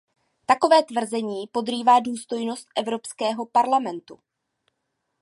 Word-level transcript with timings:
Takové 0.45 0.83
tvrzení 0.83 1.47
podrývá 1.47 1.99
důstojnost 1.99 2.67
Evropského 2.77 3.45
parlamentu. 3.45 4.19